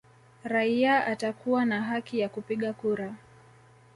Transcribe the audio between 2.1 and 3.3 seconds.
ya kupiga kura